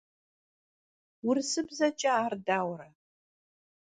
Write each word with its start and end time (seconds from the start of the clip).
Vurısıbzeç'e 1.23 2.09
ar 2.21 2.33
dauere? 2.47 2.89